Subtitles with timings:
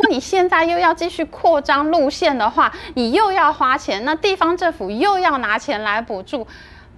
[0.00, 6.46] 果你现在又要继续扩张路线的话，你又要花钱，那地方政府又要拿钱来补助。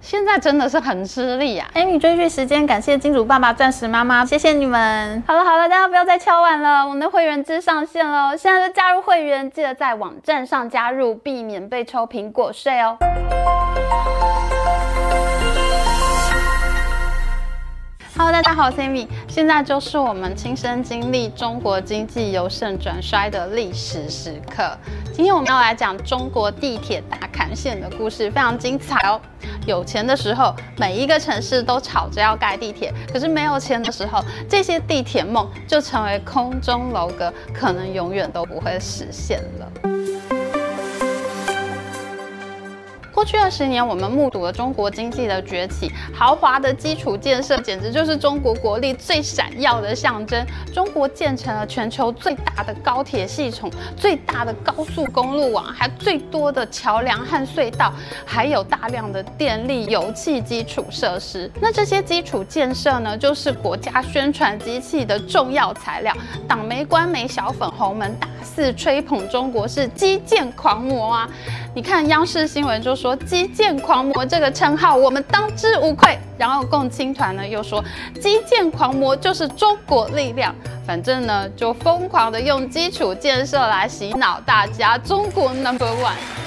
[0.01, 5.23] 现在真的是很吃力啊！Amy 追剧时间，感谢金主爸爸、钻石妈妈，谢谢你们。
[5.25, 12.97] 好了好了，大家不要再敲碗了，我们的会员制上线了，现在就加入会员，记得在网站上加入，避免被抽苹果税哦。
[18.15, 24.77] Hello，大家好，我是 Amy，现在就是我们亲身经历中国经济由盛转衰的历史时刻。
[25.11, 29.19] 今天我们要来讲中国地铁大砍线的故事，非常精彩哦。
[29.65, 39.71] 有钱的时候，每一个城市都吵着要盖地铁，可是没有钱的时候，这些地铁梦就成为空中楼阁，可能永远都不会实现了。
[43.23, 50.45] 过去二十年，我们目睹了中国经济的崛起，豪华的基础建设简直就是中国国力最闪耀的象征。
[50.73, 57.93] 中国建成了全球最大的高铁系统、最大的高速公路网，还最多的桥梁和隧道，
[58.25, 61.49] 还有大量的电力、油气基础设施。
[61.61, 66.13] 那这些基础建设呢，就是国家宣传机器的重要材料。
[66.45, 71.29] 党媒、官媒、小粉红们大肆吹捧中国是基建狂魔啊！
[71.75, 73.15] 你看央视新闻就说。
[73.15, 76.17] 基建狂魔这个称号，我们当之无愧。
[76.37, 77.83] 然后共青团呢又说，
[78.21, 80.53] 基建狂魔就是中国力量。
[80.85, 86.42] 反正呢，就疯狂的用基础建设来洗脑大家，中国 Number One。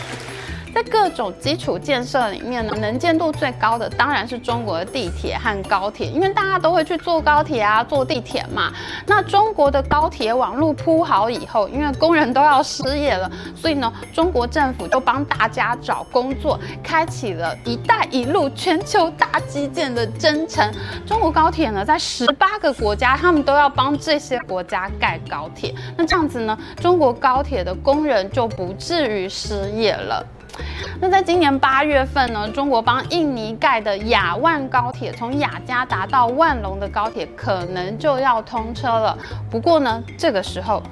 [0.77, 8.71] 在各种基础建设里面呢，能见度最高的当然是中国的地铁和高铁，因为大家都会去坐高铁啊，坐地铁嘛。
[9.07, 20.71] 那中国的高铁网路铺好以后，因为工人都要失业了，所以呢，中国政府就帮大家找工作，开启了一带一路全球大基建的征程。
[21.07, 25.75] 中国高铁呢，在十八个国家，他们都要帮这些国家盖高铁。
[25.97, 30.23] 那这样子呢，中国高铁的工人就不至于失业了。
[31.01, 39.17] 那在今年八月份呢，中国帮印尼盖的雅万高铁，从雅加达到万隆的高铁可能就要通车了。
[39.51, 40.83] 不过呢，这个时候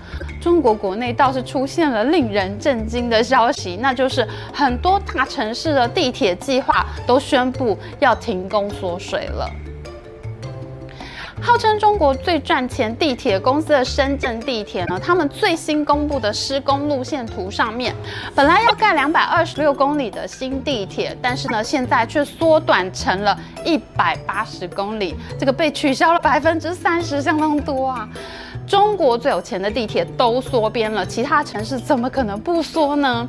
[0.41, 9.51] 中国国内倒是出现了令人震惊的消息，那就是很多大城市的地铁计划都宣布要停工缩水了。
[11.45, 17.95] 号称中国最赚钱地铁公司的深圳地铁呢，他们最新公布的施工路线图上面，
[18.35, 28.09] 本来要盖两百二十六公里的新地铁，但是呢，现在却缩短成了一百八十公里，这个被取消了百分之三十，相当多啊。
[28.67, 33.29] 中国最有钱的地铁都缩编了，其他城市怎么可能不缩呢？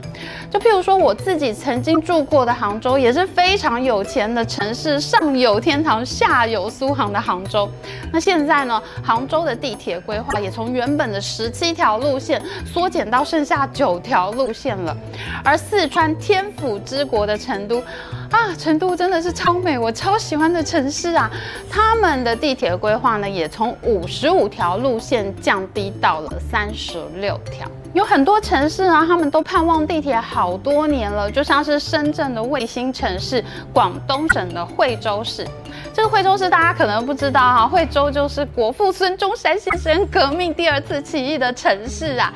[0.50, 7.70] 就譬如说我自己曾经住过的杭州，也是非常有钱的城市，上有天堂，下有苏杭的杭州。
[8.14, 14.96] 那现在呢，杭州的地铁规划也从原本的十七条路线缩减到剩下九条路线了。
[15.44, 17.84] 而四川天府之国的成都，
[18.32, 21.30] 啊，成都真的是超美，我超喜欢的城市啊！
[21.70, 27.70] 他们的地铁规划呢，也从五十五条路线降低到了三十六条。
[27.94, 35.48] 有很多城市啊，他们都盼望地铁好多年了，就像是深圳的卫星城市，广东省的惠州市。
[35.94, 42.34] 这个惠州市大家可能不知道哈，惠州就是国父孙中山先生革命第二次起义的城市啊。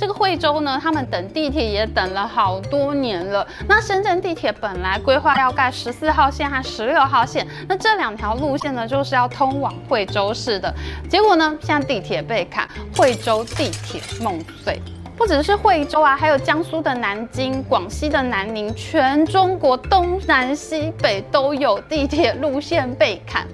[0.00, 3.46] 这个惠州呢，他们等地铁也等了好多年了。
[3.68, 10.74] 那深圳地铁本来规划要盖十四号线和十六号线，那这两条路线呢，就是要通往惠州市的。
[11.06, 12.66] 结果呢，现在地铁被砍，
[12.96, 14.80] 惠州地铁梦碎。
[15.18, 23.46] 不只是惠州啊，还有江苏的南京、广西的南宁，全中国东南西北都有地铁路线被砍。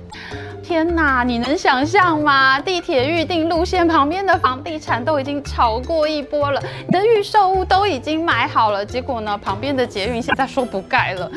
[0.67, 2.59] 天呐，你能想象吗？
[2.61, 11.31] 地铁预定路线旁边的房地产都已经炒过一波了，你的预售屋都已经买好了，结果呢，旁边的捷运现在说不盖了。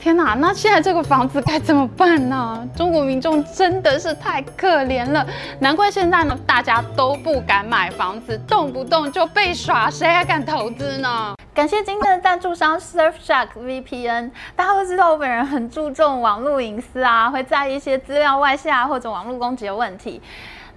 [0.00, 2.66] 天哪，那现在这个房子该怎么办呢？
[2.74, 5.26] 中国民众真的是太可怜了，
[5.58, 11.34] 难怪现在呢，大家都不敢买房子，动不动就被耍，谁还敢投资呢？
[11.52, 14.30] 感谢今天的赞助商 Surfshark VPN。
[14.56, 20.22] 大家都知道我本人很注重网络隐私啊，会在一些资料外泄或者网络攻击的问题。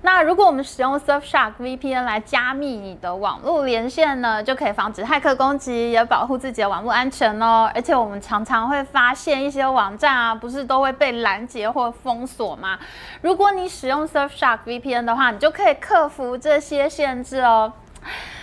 [0.05, 7.71] 那如果我们使用 Surfshark VPN 来加密你的网络连线呢，就可以防止骇客攻击，也保护自己的网络安全哦。
[7.73, 12.77] 而且我们常常会发现一些网站啊，不是都会被拦截或封锁吗？
[13.21, 17.71] 如果你使用 Surfshark VPN 的话，你就可以克服这些限制哦。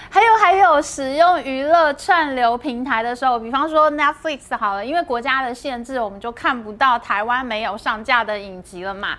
[0.09, 9.19] 还有还有，使用娱乐串流平台的时候，比方说 Netflix 好了，因为国家的限制，我们就看不到台湾没有上架的影集了嘛。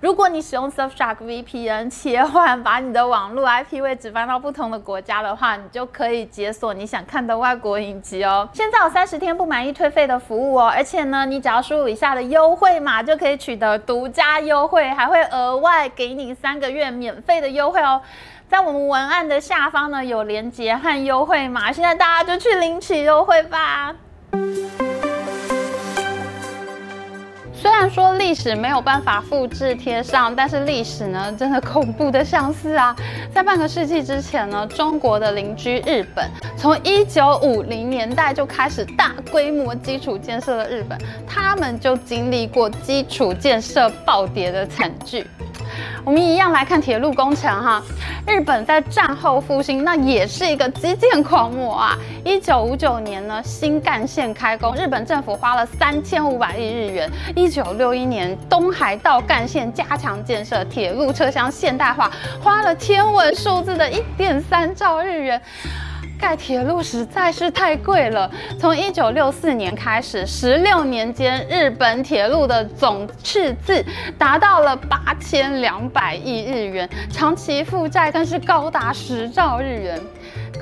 [0.00, 8.48] 如果你使用 Surfshark VPN 切换，把你的网络 IP 位置搬到不同的国家的话，你就可以解锁你想看的外国影集哦。
[8.54, 18.00] 现在有三十天不满意退费的服务哦，而且呢，你只要输入以下的优惠码就可以取得独家优惠，还会额外给你三个月免费的优惠哦。
[18.48, 23.94] 在我们文案的下方呢，有链接和优惠码，现在大家就去领取优惠吧。
[27.60, 32.96] 虽然说历史没有办法复制贴上，但是历史呢，真的恐怖的相似啊！
[33.34, 36.26] 在半个世纪之前呢，中国的邻居日本，
[36.56, 45.26] 从一九五零年代就开始大规模基础建设的日本，他们就经历过基础建设暴跌的惨剧。
[46.04, 47.82] 我们一样来看铁路工程哈，
[48.26, 51.96] 日本在战后复兴，那也是一个基建狂魔啊。
[52.24, 57.10] 一九五九年呢，新干线开工，日本政府花了三千五百亿日元。
[57.34, 62.10] 一九六一年，东海道干线加强建设，铁路车厢现代化，
[62.42, 65.40] 花了天文数字的一点三兆日元。
[66.20, 68.30] 盖铁路实在是太贵了。
[68.58, 73.84] 从一九六四年开始，十六年间，日本铁路的总赤字
[74.18, 79.98] 达到了八千两百亿日元，长期负债更是高达十兆日元。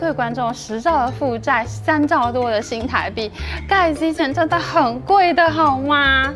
[0.00, 3.30] 各位观众，十兆的负债，三兆多的新台币，
[3.68, 6.32] 盖基建真的很贵的，好吗？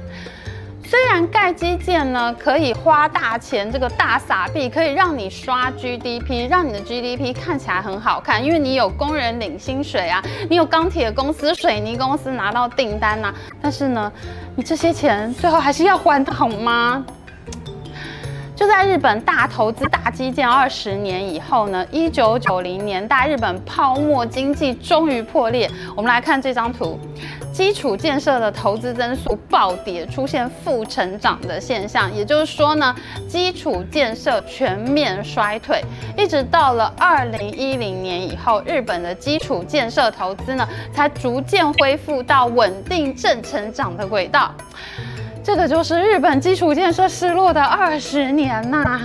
[0.84, 13.34] 虽然盖基建呢可以花大钱，这个大撒币可以让你刷 GDP，让你的 GDP 看起来很好看，因为你有工人领薪水啊，你有钢铁公司、水泥公司拿到订单呐、啊。
[13.60, 14.12] 但是呢，
[14.54, 17.04] 你这些钱最后还是要还的，好吗？
[18.54, 25.70] 就在日本大投资大基建二十年以后呢，一九九零年代日本泡沫经济终于破裂。
[25.96, 26.98] 我们来看这张图。
[27.52, 32.94] 基础建设的投资增速暴跌，出现负成长的现象，也就是说呢，
[33.28, 35.84] 基础建设全面衰退，
[36.16, 44.52] 一直到了二零一零年以后，日本的基础建设投资呢，才逐渐恢复到稳定正成长的轨道。
[45.44, 49.00] 这个就是日本基础建设失落的二十年呐、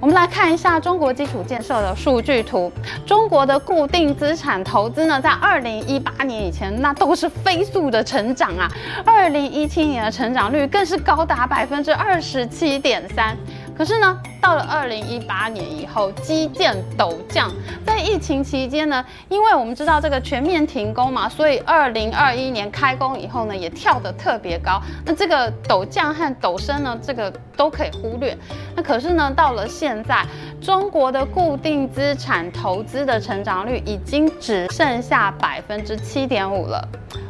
[0.00, 2.70] 我们来看一下中国基础建设的数据图。
[3.04, 8.70] 中国的固定资产投资呢，在二零一八年以前，那都是飞速的成长啊。
[9.04, 13.36] 二零一七年的成长率更是高达百分之二十七点三。
[13.78, 17.48] 可是呢，到了二零一八年以后，基建陡降。
[17.86, 24.82] 在疫情期间呢，因为我们知道这个全面停工嘛，所以二零二一年开工以后呢，也跳得特别高。
[25.04, 28.36] 那这个陡降和陡升呢，这个都可以忽略。
[28.74, 30.26] 那可是呢，到了现在，
[30.60, 36.86] 中国的固定资产投资的成长率已经只剩下百分之七点五了。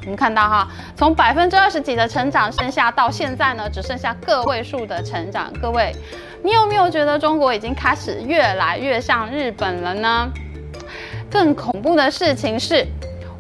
[0.08, 0.66] 我们看到哈，
[0.96, 5.52] 从百分之二十几的成长，剩下到现在呢，只剩下个位数的成长。
[5.60, 5.94] 各位，
[6.43, 10.26] 你有没有觉得中国已经开始越来越像日本了呢？
[11.31, 12.87] 更恐怖的事情是。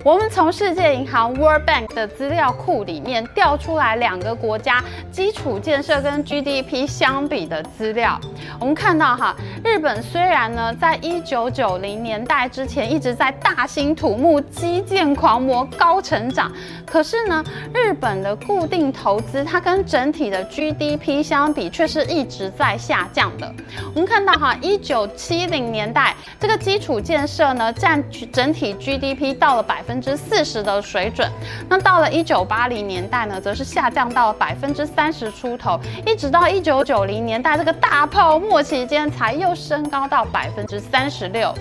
[0.04, 8.18] 我们从世界银行 World Bank 的资料库里面调出来两个国家基础建设跟 GDP 相比的资料。
[8.60, 16.50] 我们看到哈，日本虽然呢，在一九九零年代之前一直在大兴土木、基建狂魔、高成长，
[16.86, 23.52] 可是呢，日本的固定投资它跟整体的 GDP 相比却是一直在下降的。
[23.94, 28.02] 我们看到哈，一九七零年代这个基础建设呢，占
[28.32, 31.26] 整体 GDP 到了百分之四十的水准，
[31.66, 41.54] 那到了一九八零年代呢，则是下降到百分之三十出头，一直到一九九零年代这个大泡沫期间，才又升高到百分之三十六。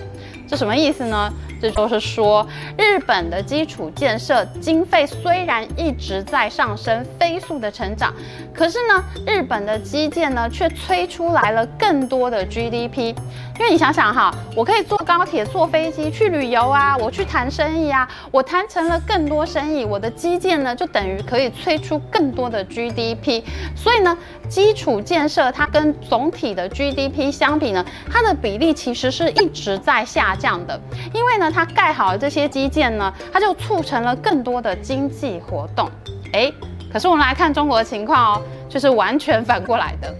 [0.48, 1.32] 这什么意思呢？
[1.60, 2.46] 这就是说，
[2.78, 8.14] 日本的基础建设经费虽然一直在上升，飞速的成长，
[8.54, 13.14] 可是呢，日本的基建呢，却催出来了更多的 GDP。
[13.58, 23.42] 因为你想想哈，我可以坐高铁、坐飞机去旅游啊，我去谈生意啊，我谈成了更多生意，我的基建呢，就等于可以催出更多的 GDP。
[23.74, 24.16] 所以呢，
[24.48, 30.80] 基础建设它跟总体的 GDP 相比呢，它的比例其实是一直在下降的。
[31.12, 35.90] 因为呢，它盖好了这些基建呢，它就促成了更多的经济活动。
[36.32, 36.52] 诶，
[36.92, 40.14] 可是我们来看中国的情况哦，就是完全反过来的。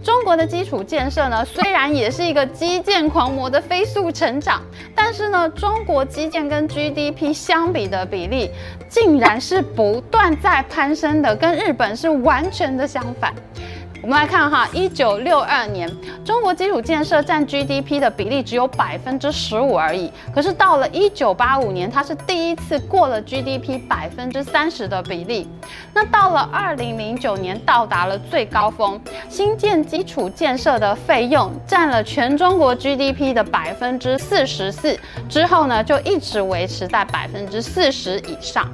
[0.00, 4.62] 中国的基础建设呢，虽然也是一个基建狂魔的飞速成长，
[4.94, 8.50] 但是呢，中国基建跟 GDP 相比的比例，
[8.88, 13.34] 竟然是不断在攀升的，跟日本是完全的相反。
[14.00, 15.90] 我们来看哈，一九六二年，
[16.24, 20.10] 中国基础建设占 GDP 的比例只有百分之十五而已。
[20.32, 25.48] 可是到了一九八五年，它是第一次过了 GDP 百分之三十的比例。
[25.92, 34.98] 那到了二零零九年，到达了最高峰，新建基础建设的费用占了全中国 GDP 的百分之四十四。
[35.28, 38.70] 之后呢，就一直维持在百分之四十以上。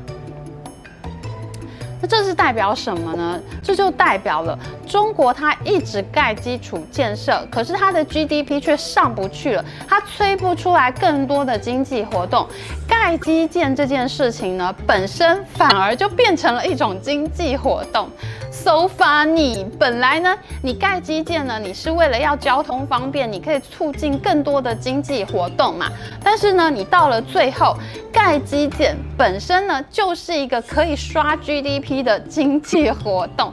[2.07, 3.41] 这是代表什么呢？
[3.63, 12.47] 这就代表了中国它一直盖基础建设，可是它的 GDP 却上不去了，它催不出来更多的经济活动。
[12.89, 18.09] 盖基建这件事情呢，本身反而就变成了一种经济活动。
[18.65, 25.87] So funny，本来呢，你盖基建呢，你是为了要交通方便，你可以促进更多的经济活动嘛。
[26.23, 27.77] 但是呢，你到了最后，
[28.11, 33.53] 盖基建本身呢，就是一个可以刷 GDP 的经济活动。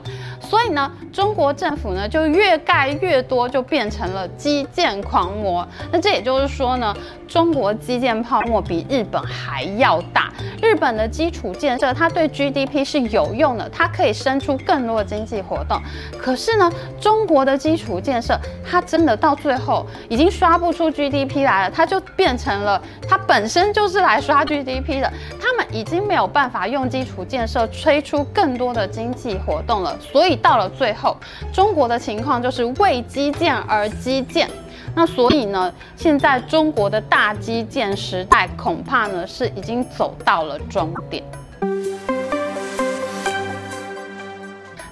[0.52, 5.66] 所以呢，中国政府呢就越盖越多，就变成了基建狂魔。
[5.90, 6.94] 那这也就是说呢，
[7.26, 10.30] 中国基建泡沫比日本还要大。
[10.60, 15.80] 日本的基础建设它对 GDP 是有用的，它可以生出更多的经济活动。
[16.18, 22.78] 可是呢，中国的基础建设它真的到最后已经刷不出 GDP 来了，它就变成了
[23.08, 25.10] 它本身就是来刷 GDP 的。
[25.40, 30.38] 他们已经没有办法用基础建设吹出更多的经济活动了，所以。
[30.42, 31.16] 到了最后，
[31.52, 34.50] 中国的情况就是为基建而基建。
[34.94, 41.24] 那所以呢，现在中国的大基建时代恐怕呢是已经走到了终点。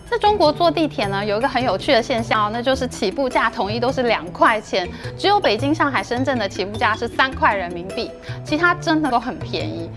[0.08, 4.88] 在中国坐地铁呢，有一个很有趣的现象哦，那就是起步价统一都是两块钱，
[5.18, 8.10] 只有北京、上海、深圳的起步价是三块人民币，
[8.44, 9.88] 其他真的都很便宜。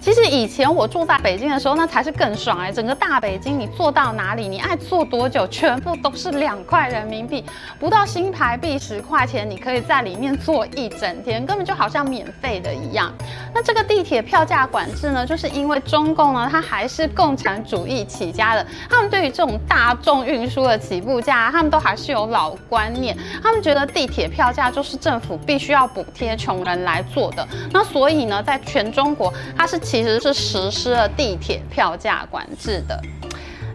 [0.00, 2.72] 其实以前我住在北京的时候，那才是更爽哎！
[2.72, 7.44] 整个大北京，你坐到哪里，你爱坐多久，全部都是两块人民币，
[7.78, 13.12] 不到新台币十块钱，你可以在里面坐一整天，根本就好像免费的一样。
[13.52, 27.46] 那这个地铁票价管制呢，就是因为中共呢，它还是共产主义起家的，他们对于这种大众运输的起步价，他们都还是有老观念，他们觉得地铁票价就是政府必须要补贴穷人来做的。
[27.70, 29.78] 那所以呢，在全中国，它是。
[29.90, 33.02] 其实是实施了地铁票价管制的，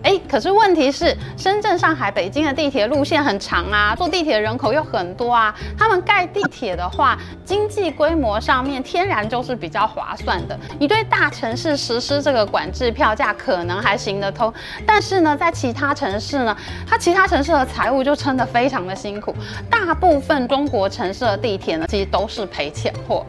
[0.01, 10.57] 哎，可是问题是，深圳、上海、北京的地铁路线很长啊，坐地铁的人口又很多啊，他们盖地铁的话，经济规模上面天然就是比较划算的。
[10.79, 14.53] 你对大城市实施这个管制票价可能还行得通，
[14.87, 16.55] 但是呢，在其他城市呢，
[16.87, 19.35] 它其他城市的财务就撑得非常的辛苦，
[19.69, 23.25] 大部分中国城市的地铁呢，其实都是赔钱货。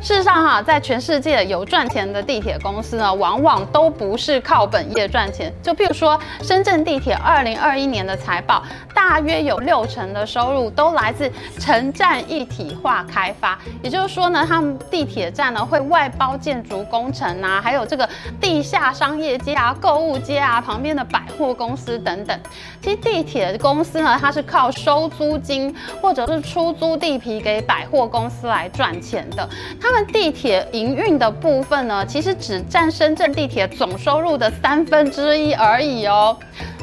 [0.00, 5.52] 事实上，哈，在全世界有赚钱的地铁公司呢，往往都不是靠本业赚钱。
[5.60, 8.62] 就譬如说，深圳地铁二零二一年的财报，
[8.94, 13.58] 大约有六成的收入都来自城站一体化开发。
[13.82, 18.08] 也就是说呢，他们地铁站呢会外包建筑工程啊，还有这个
[18.40, 22.40] 地下商业街啊、购物街啊、旁边的百货公司等等。
[22.80, 29.46] 其实地铁公司呢，它是靠收租金或者是出租地皮给百货公司来赚钱的。
[29.88, 36.36] 他们地铁营运的部分呢，其实只占深圳地铁总收入的三分之一而已哦。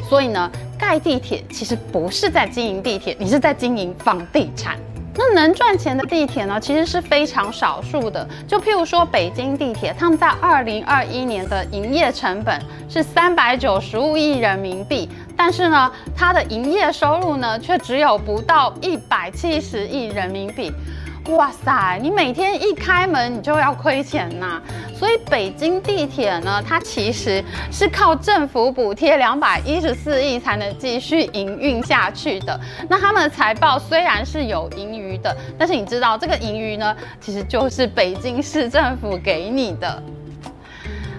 [0.10, 4.76] 所以呢，盖地铁其实不是在经营地铁，你是在经营房地产。
[5.16, 8.28] 那能赚钱的地铁呢，其实是非常少数的。
[8.48, 12.60] 就譬如说北京地铁，他们在二零二一年的营业成本
[12.90, 15.08] 是三百九十五亿人民币，
[15.38, 20.72] 但是呢，它的营业收入呢，却只有不到一百七十亿人民币。
[21.30, 24.62] 哇塞，你每天一开门你就要亏钱呐，
[24.94, 32.58] 所以北京地铁呢，它其实是靠政府补贴两百一十四亿才能继续营运下去的。
[32.88, 40.02] 那他们的财报虽然是有盈余的，但是你知道这个盈余呢，其实就是北京市政府给你的。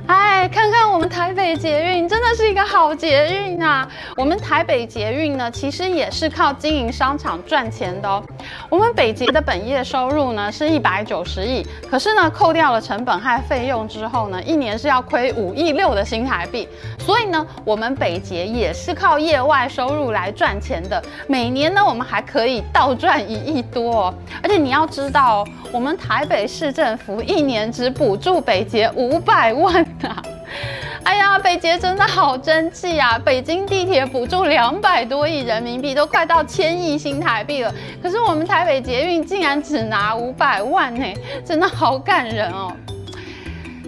[0.07, 3.89] 哎，看看我们台北捷运，真的是一个好捷运啊！
[4.17, 8.23] 我们台北捷运呢，其实也是靠经营商场赚钱的哦。
[8.71, 16.69] 我们北捷的本业收入呢是一百九十亿，可是呢，扣掉了成本和费用之后呢，一年是要亏五亿六的新台币。
[17.01, 21.03] 所以呢，我们北捷也是靠业外收入来赚钱的。
[21.27, 24.15] 每年呢，我们还可以倒赚一亿多哦。
[24.41, 29.85] 而且你要知道，我们台北市政府一年只补助北捷五百万。
[31.05, 33.17] 哎呀，北捷真的好争气啊！
[33.19, 37.73] 北京地铁补助两百多亿人民币，都快到千亿新台币了。
[38.03, 42.73] 可是我们台北捷运竟然只拿五百万呢，真的好感人哦。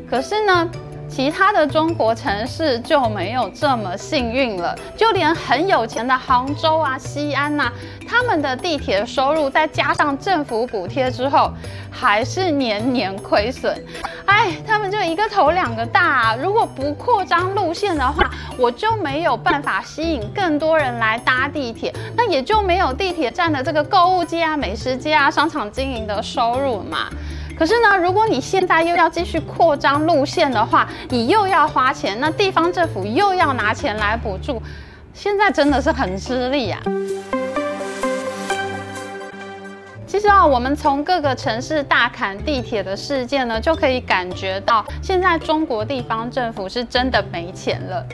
[0.09, 0.71] 可是呢，
[1.19, 4.79] 其他的中国城市就没有这么幸运了。
[4.97, 7.73] 就连很有钱的杭州啊、西安呐、
[8.09, 11.51] 他们的地铁收入再加上政府补贴之后，
[11.91, 13.77] 还是年年亏损。
[14.27, 16.37] 哎，他们就一个头两个大啊！
[16.41, 27.09] 如果不扩张路线的话，我就没有办法吸引更多人来搭地铁，那也就没有地铁站的这个购物街啊、美食街啊、商场经营的收入嘛。
[27.59, 34.63] 可是呢，如果你现在又要继续扩张路线的话，你又要花钱，那地方政府又要拿钱来补助，
[35.13, 36.81] 现在真的是很吃力啊。
[40.07, 48.07] 其实啊，我们从各个城市大砍地铁的事件呢，就可以感觉到，现在中国地方政府是真的没钱了。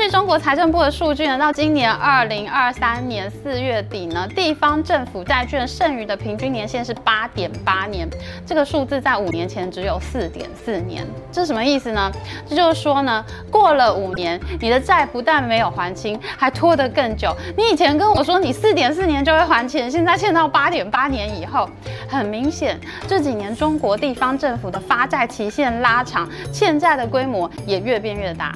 [0.00, 8.08] 据中国财政部的数据呢，到今年二零二三年四月底呢，地方政府债券剩余的平均年限是八点八年，
[8.46, 11.06] 这个数字在五年前只有四点四年。
[11.30, 12.10] 这什么意思呢？
[12.48, 17.36] 这就是说呢，过了五年，你的债不但没有还清，还拖得更久。
[17.54, 21.68] 你以前跟我说你四点四年就会还钱，现在欠到八点八年以后，
[22.08, 28.54] 很明显这几年中国地方政府的发债期限拉长，欠债的规模也越变越大。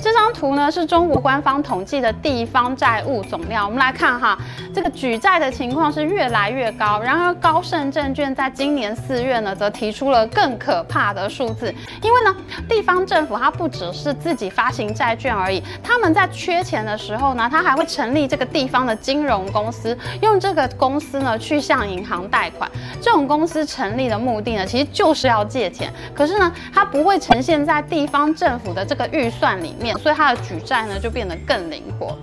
[0.00, 3.64] 这张图呢，是中国官方统计的地方债务总量。
[3.64, 4.38] 我们来看哈，
[4.72, 7.00] 这个举债的情况是越来越高。
[7.00, 11.74] 然而高盛证券在今年四月呢，则提出了更可怕的数字。
[12.00, 12.36] 因为呢，
[12.68, 22.70] 地方政府它不只是自己发行债券而已，他们在缺钱的时候呢，他还会成立这个地方的金融公司，用这个公司呢去向银行贷款。
[23.02, 25.92] 这种公司成立的目的呢，其实就是要借钱。
[26.14, 29.87] 可是呢，它不会呈现在地方政府的这个预算里面。
[29.96, 32.16] 所以它的举债呢就变得更灵活。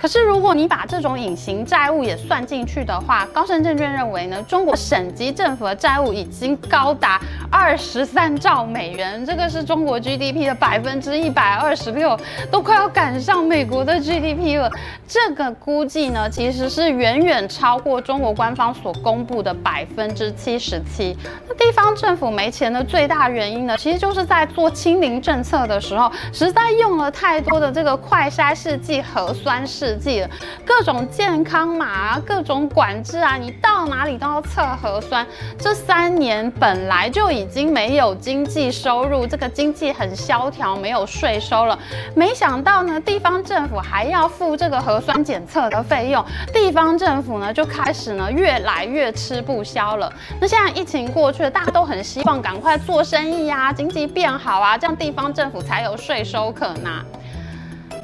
[0.00, 12.16] 可是，如果你把这种隐形债务也算进去的话，高盛证券认为呢，中国省级政府的债务已经高达二十三兆美元，这个是中国 GDP 的百分之一百二十六，
[12.48, 14.70] 都快要赶上美国的 GDP 了。
[15.08, 21.16] 这个估计呢，其实是远远超过中国官方所公布的百分之七十七。
[21.48, 29.87] 那地方政府没钱的最大原因呢，其实就是在做清零政策的时候，实在用了太多的这个快筛试剂、核酸试。
[29.88, 30.22] 实际
[30.66, 35.26] 各种健康码啊，各种管制啊，你到哪里都要测核酸。
[35.58, 41.78] 这三年本来就已经没有经济收入，这个经济很萧条，没有税收了。
[42.14, 46.22] 没想到呢，地方政府还要付这个核酸检测的费用，
[46.52, 50.12] 地方政府呢就开始呢越来越吃不消了。
[50.38, 57.02] 那现在疫情过去了，大家都很希望赶快做生意啊，经济变好啊，这样地方政府才有税收可拿。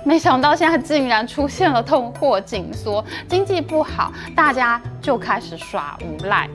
[0.05, 6.47] 没想到现在竟然出现了通货紧缩，经济不好，大家就开始耍无赖。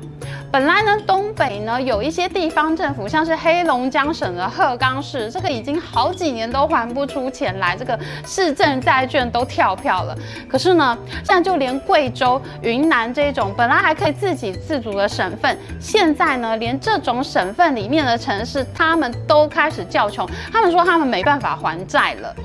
[0.51, 10.15] 本来呢，东北呢有一些地方政府，像是黑龙江省的鹤岗市，这个已经好几年都还不出钱来，这个市政债券都跳票了。
[10.47, 22.35] 可是呢，现在就连贵州、云南这种本来还可以自给自足的省份，现在呢，连这种省份里面的城市，他们都开始叫穷，他们说他们没办法还债了。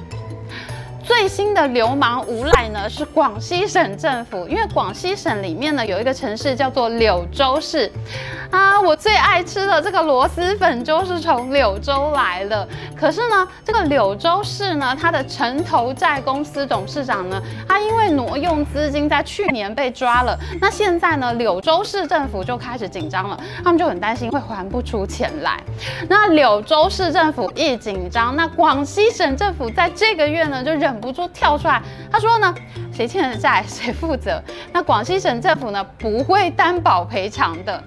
[1.05, 7.93] 最新的流氓无赖呢，是广西省政府，因为广西省里面呢有一个城市叫做柳州市，
[8.51, 12.67] 啊，我最爱吃的这个螺蛳粉就是从柳州来的。
[12.99, 20.39] 可是呢，这个柳州市呢，它的城投债公司董事长呢，他因为挪用资金，在去年被抓了。
[20.59, 25.63] 那现在呢，柳州市政府就开始紧张了，他们就很担心会还不出钱来。
[26.09, 30.94] 那柳州市政府一紧张，那广西省政府在这个月呢就忍。
[30.95, 32.55] 忍不住跳出来，他说呢，
[32.93, 34.41] 谁欠的债谁负责。
[34.73, 37.83] 那广西省政府呢不会担保赔偿的。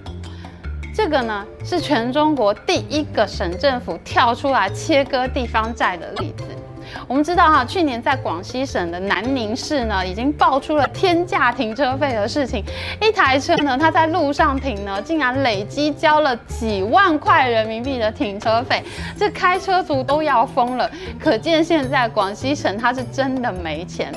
[0.94, 6.44] 这个呢是全中国第一个省政府跳出来切割地方债的例子。
[7.06, 12.62] 我们知道哈，去年在广西省的南宁市呢，已经爆出了天价停车费的事情。
[13.00, 18.82] 一台车呢，它在路上停呢，竟然累积交了几万块人民币的停车费，
[19.16, 20.90] 这开车族都要疯了。
[21.18, 24.12] 可见现在广西省它是真的没钱。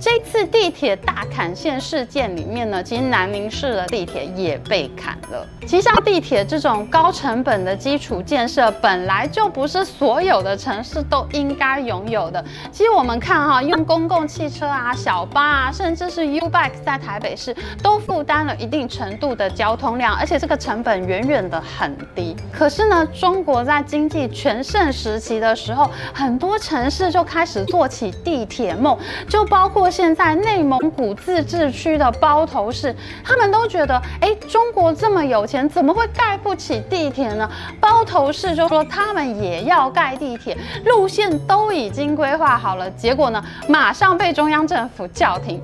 [0.00, 5.46] 这次地铁大砍线事件里面呢，其实南宁市的地铁也被砍了。
[5.62, 12.15] 其实像地铁这种高成本的基础建设，本来就不是所有的城市都应该拥有。
[12.16, 12.42] 有的。
[12.72, 22.34] 其实我们看哈，用公共汽车啊、小巴啊，甚至是 U-Bike 在台北市都负担了一定程度的交通量，而且这个成本远远的很低。
[22.50, 28.96] 可是呢，中国在经济全盛时期的时候，很多城市就开始做起地铁梦，
[29.28, 37.48] 就包括现在内蒙古自治区的包头市，他们都觉得，哎，中国这么有钱，怎么会盖不起地铁呢？
[37.80, 45.60] 包头市就说他们也要盖地铁，路线都已经规划好了，结果呢，马上被中央政府叫停。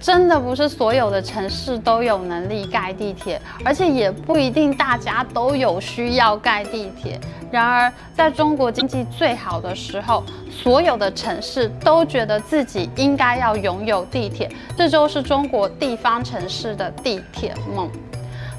[0.00, 7.18] 真的不是所有的城市都有能力盖地铁，而且也不一定大家都有需要盖地铁。
[7.50, 10.22] 然而，在中国经济最好的时候，
[10.52, 17.90] 所有的城市都觉得自己应该要拥有地铁，这就是中国地方城市的地铁梦。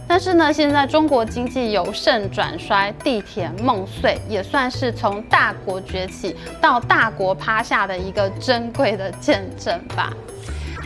[0.09, 10.11] 但是呢，现在中国经济由盛转衰，地铁梦碎，也算是从大国崛起到大国趴下的一个珍贵的见证吧。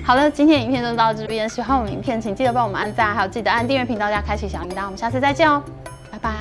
[0.03, 5.63] 好了，今天影片就到这边，喜欢我们影片，请记得帮我们按赞，还有记得按订阅频道加开启小铃铛，我们下次再见哦。
[6.11, 6.31] 拜拜